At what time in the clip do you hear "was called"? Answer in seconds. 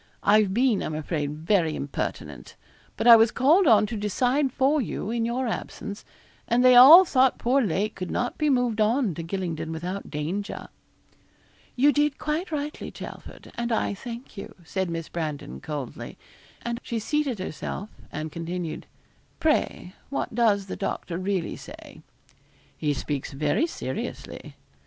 3.15-3.67